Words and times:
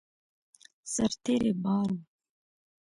سرتېري 0.93 1.51
بار 1.63 1.87
وو. 1.87 1.97